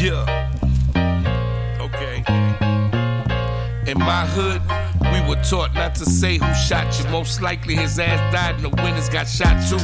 Yeah. 0.00 0.48
Okay. 1.78 2.24
In 3.86 3.98
my 3.98 4.24
hood, 4.32 4.62
we 5.12 5.20
were 5.28 5.42
taught 5.44 5.74
not 5.74 5.94
to 5.96 6.06
say 6.06 6.38
who 6.38 6.54
shot 6.54 6.98
you. 6.98 7.06
Most 7.10 7.42
likely 7.42 7.76
his 7.76 7.98
ass 7.98 8.18
died 8.32 8.54
and 8.54 8.64
the 8.64 8.82
winners 8.82 9.10
got 9.10 9.28
shot 9.28 9.60
too. 9.68 9.76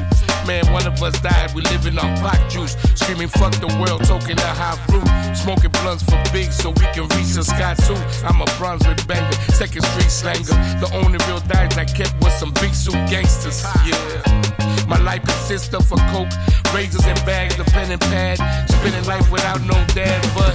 Man, 0.47 0.73
one 0.73 0.87
of 0.87 1.03
us 1.03 1.21
died. 1.21 1.53
We 1.53 1.61
living 1.69 1.99
on 1.99 2.17
pot 2.17 2.49
juice. 2.49 2.79
Screaming 2.95 3.29
fuck 3.29 3.53
the 3.61 3.69
world, 3.77 4.05
talking 4.05 4.37
the 4.37 4.53
high 4.57 4.81
fruit. 4.89 5.07
Smoking 5.37 5.73
blunts 5.83 6.03
for 6.05 6.17
big 6.33 6.51
so 6.51 6.71
we 6.71 6.87
can 6.97 7.07
reach 7.13 7.37
the 7.37 7.45
sky 7.45 7.75
too. 7.75 8.01
I'm 8.25 8.41
a 8.41 8.47
Brunswick 8.57 9.07
banger, 9.07 9.37
second 9.53 9.83
street 9.83 10.11
slanger. 10.11 10.57
The 10.81 10.89
only 10.95 11.19
real 11.29 11.41
dimes 11.41 11.77
I 11.77 11.85
kept 11.85 12.15
was 12.23 12.33
some 12.39 12.55
big 12.55 12.73
suit 12.73 12.95
gangsters. 13.11 13.67
Yeah. 13.85 14.66
My 14.87 14.99
life 14.99 15.23
consists 15.23 15.75
of 15.75 15.91
a 15.91 15.97
coke, 16.13 16.31
razors 16.75 17.05
and 17.07 17.19
bags, 17.27 17.59
a 17.59 17.65
pen 17.65 17.91
and 17.91 18.01
pad. 18.01 18.39
Spending 18.71 19.05
life 19.05 19.31
without 19.33 19.61
no 19.63 19.75
dad, 19.95 20.23
but 20.35 20.55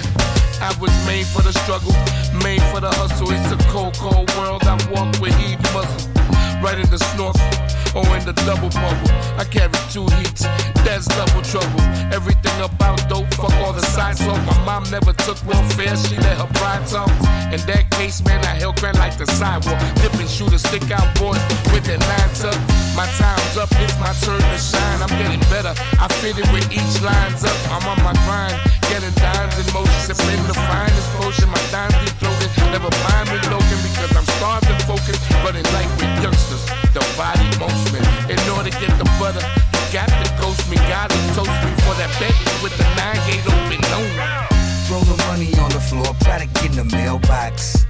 I 0.61 0.71
was 0.79 0.91
made 1.05 1.25
for 1.25 1.41
the 1.41 1.51
struggle, 1.51 1.91
made 2.43 2.63
for 2.71 2.79
the 2.79 2.91
hustle. 2.91 3.27
It's 3.31 3.51
a 3.51 3.57
cold, 3.69 3.95
cold 3.97 4.31
world. 4.37 4.63
I 4.63 4.75
walk 4.91 5.19
with 5.19 5.35
heat 5.35 5.59
muscle, 5.73 6.09
right 6.63 6.79
in 6.79 6.89
the 6.89 6.99
snorkel 7.11 7.41
or 7.93 8.07
in 8.15 8.23
the 8.23 8.33
double 8.47 8.69
bubble. 8.71 9.11
I 9.35 9.43
carry 9.43 9.75
two 9.91 10.07
heats, 10.15 10.47
that's 10.87 11.07
double 11.07 11.43
trouble. 11.43 11.81
Everything 12.15 12.55
about 12.61 13.03
dope, 13.09 13.27
fuck 13.33 13.53
all 13.65 13.73
the 13.73 13.85
side 13.91 14.15
talk. 14.15 14.39
My 14.47 14.57
mom 14.63 14.83
never 14.91 15.11
took 15.13 15.39
welfare, 15.45 15.95
she 15.97 16.15
let 16.23 16.37
her 16.37 16.47
pride 16.55 16.87
talk. 16.87 17.11
In 17.51 17.59
that 17.67 17.91
case, 17.91 18.23
man, 18.23 18.39
I 18.45 18.55
held 18.55 18.79
grand 18.79 18.97
like 18.97 19.17
the 19.17 19.27
sidewalk. 19.35 19.79
Dipping 19.99 20.27
shooter, 20.27 20.57
stick 20.57 20.89
out 20.91 21.07
boy 21.19 21.35
with 21.75 21.83
the 21.83 21.97
nine. 21.99 22.21
Up, 23.51 23.67
it's 23.83 23.99
my 23.99 24.07
turn 24.23 24.39
to 24.39 24.57
shine. 24.57 25.03
I'm 25.03 25.11
getting 25.19 25.43
better. 25.51 25.75
I 25.99 26.07
fit 26.23 26.39
it 26.39 26.47
with 26.55 26.71
each 26.71 26.95
line's 27.03 27.43
up. 27.43 27.59
I'm 27.67 27.83
on 27.83 27.99
my 27.99 28.15
grind, 28.23 28.55
getting 28.87 29.11
dimes 29.19 29.59
in 29.59 29.67
motion, 29.75 29.91
sipping 30.07 30.39
the 30.47 30.55
finest 30.55 31.11
potion. 31.19 31.51
My 31.51 31.59
dimes 31.67 31.91
deep 31.99 32.15
throated. 32.15 32.47
Never 32.71 32.87
mind 33.11 33.27
me 33.27 33.37
looking 33.51 33.81
because 33.91 34.15
I'm 34.15 34.23
starved 34.39 34.71
and 34.71 34.79
focused. 34.87 35.19
Running 35.43 35.67
like 35.75 35.91
with 35.99 36.15
youngsters, 36.23 36.63
the 36.95 37.03
body 37.19 37.43
most 37.59 37.91
man. 37.91 38.07
In 38.31 38.39
order 38.55 38.71
to 38.71 38.73
get 38.79 38.95
the 38.95 39.03
butter, 39.19 39.43
you 39.43 39.83
got 39.91 40.07
to 40.07 40.27
ghost 40.39 40.63
me. 40.71 40.79
Gotta 40.87 41.19
toast 41.35 41.51
me 41.67 41.75
for 41.83 41.93
that 41.99 42.07
bet 42.23 42.31
with 42.63 42.71
the 42.79 42.87
nine 42.95 43.19
gate 43.27 43.43
open. 43.51 43.83
No. 43.91 43.99
Throw 44.87 45.03
the 45.03 45.19
money 45.27 45.51
on 45.59 45.69
the 45.75 45.83
floor, 45.83 46.07
product 46.23 46.55
in 46.63 46.71
the 46.79 46.87
mailbox. 46.87 47.83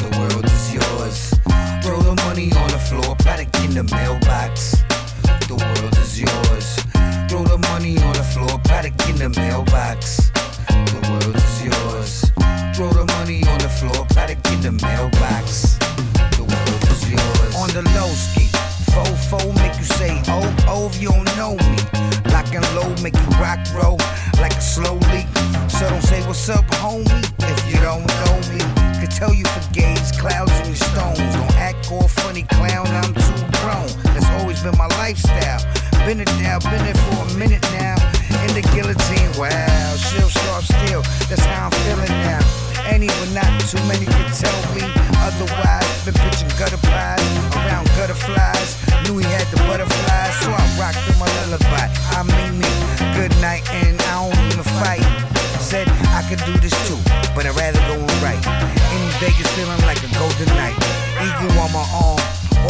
The 0.00 0.08
world 0.16 0.48
is 0.48 0.64
yours. 0.72 1.36
Throw 1.84 2.00
the 2.00 2.16
money 2.24 2.48
on 2.56 2.72
the 2.72 2.80
floor, 2.80 3.14
product 3.20 3.52
in 3.60 3.76
the 3.76 3.84
mailbox. 3.92 4.23
Make 23.04 23.14
you 23.20 23.36
rock 23.36 23.60
roll 23.76 23.98
like 24.40 24.56
a 24.56 24.60
slow 24.62 24.96
leak. 25.12 25.28
So 25.68 25.84
don't 25.90 26.02
say 26.02 26.26
what's 26.26 26.48
up, 26.48 26.64
homie, 26.80 27.04
if 27.52 27.60
you 27.68 27.78
don't 27.84 28.08
know 28.24 28.36
me. 28.48 28.64
Could 28.98 29.10
tell 29.10 29.34
you 29.34 29.44
for 29.44 29.60
gays, 29.74 30.10
clouds 30.12 30.52
and 30.64 30.68
your 30.68 30.80
stones. 30.88 31.18
Don't 31.36 31.56
act 31.60 31.92
all 31.92 32.08
funny, 32.08 32.44
clown. 32.56 32.88
I'm 32.88 33.12
too 33.12 33.44
grown. 33.60 33.88
That's 34.16 34.30
always 34.40 34.62
been 34.62 34.76
my 34.78 34.88
lifestyle. 34.96 35.60
Been 36.06 36.20
it 36.20 36.32
now, 36.40 36.58
been 36.60 36.80
it 36.88 36.96
for 36.96 37.28
a 37.28 37.34
minute 37.36 37.62
now. 37.76 37.96
In 38.48 38.56
the 38.56 38.64
guillotine, 38.72 39.30
wow, 39.36 39.96
sharp 40.00 40.64
still. 40.64 41.02
That's 41.28 41.44
how 41.44 41.66
I'm 41.66 41.72
feeling 41.84 42.08
now. 42.24 42.40
Any 42.88 43.08
but 43.08 43.30
not 43.36 43.60
too 43.68 43.84
many 43.84 44.06
can 44.06 44.32
tell 44.32 44.60
me 44.72 44.88
otherwise. 45.20 45.88
Been 46.08 46.14
pitching 46.14 46.48
gutter 46.56 46.80
pies 46.88 47.20
around 47.52 47.84
gutter 48.00 48.16
flies. 48.16 48.80
Knew 49.04 49.18
he 49.18 49.24
had 49.28 49.44
the 49.52 49.60
butterflies, 49.68 50.23
rocked 50.78 50.98
him 50.98 51.20
a 51.20 51.28
lullaby. 51.40 51.86
I 52.14 52.22
mean 52.22 52.58
me, 52.58 52.70
good 53.14 53.32
night, 53.40 53.62
and 53.72 54.00
I 54.10 54.22
don't 54.22 54.38
even 54.52 54.64
fight. 54.80 55.04
Said 55.60 55.88
I 56.12 56.22
could 56.28 56.42
do 56.44 56.54
this 56.58 56.74
too, 56.88 56.98
but 57.34 57.46
I'd 57.46 57.56
rather 57.56 57.80
go 57.88 57.96
and 57.96 58.18
write. 58.22 58.42
In 58.94 59.02
Vegas, 59.20 59.48
feeling 59.56 59.80
like 59.86 60.02
a 60.02 60.10
golden 60.18 60.48
knight. 60.56 60.76
Eagle 61.22 61.58
on 61.60 61.72
my 61.72 61.86
arm, 61.94 62.20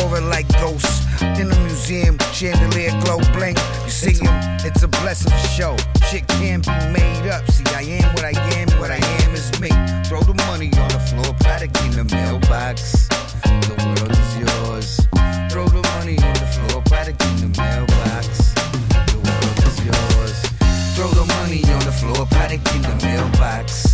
aura 0.01 0.21
like 0.21 0.49
ghosts. 0.61 1.03
In 1.41 1.49
the 1.49 1.59
museum, 1.61 2.19
chandelier 2.33 2.93
glow 3.03 3.19
blink. 3.33 3.59
You 3.85 3.91
see 3.91 4.15
him, 4.15 4.35
it's 4.65 4.83
a 4.83 4.89
blessing 4.89 5.33
show. 5.57 5.77
Shit 6.09 6.27
can't 6.29 6.65
be 6.65 6.77
made 6.93 7.29
up. 7.31 7.49
See, 7.51 7.65
I 7.75 7.83
am, 8.03 8.04
money 21.27 21.63
on 21.65 21.81
the 21.81 21.93
floor, 21.93 22.27
product 22.27 22.75
in 22.75 22.83
the 22.83 22.97
mailbox. 23.03 23.94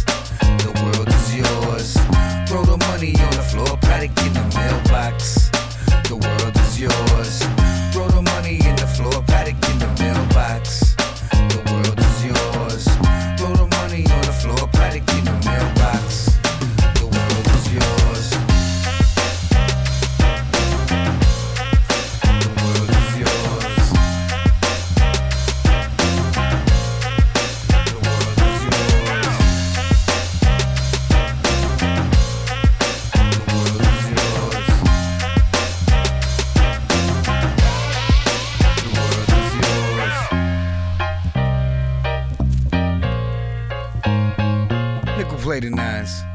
Nickel 45.30 45.44
plated 45.44 45.76
nines. 45.76 46.29